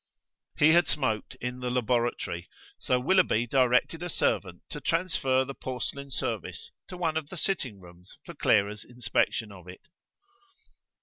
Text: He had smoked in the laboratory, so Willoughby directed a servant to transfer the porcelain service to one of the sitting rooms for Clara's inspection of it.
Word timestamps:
He 0.57 0.71
had 0.71 0.87
smoked 0.87 1.35
in 1.35 1.59
the 1.59 1.69
laboratory, 1.69 2.49
so 2.79 2.99
Willoughby 2.99 3.45
directed 3.45 4.01
a 4.01 4.09
servant 4.09 4.63
to 4.69 4.81
transfer 4.81 5.45
the 5.45 5.53
porcelain 5.53 6.09
service 6.09 6.71
to 6.87 6.97
one 6.97 7.17
of 7.17 7.29
the 7.29 7.37
sitting 7.37 7.79
rooms 7.79 8.17
for 8.25 8.33
Clara's 8.33 8.83
inspection 8.83 9.51
of 9.51 9.67
it. 9.67 9.81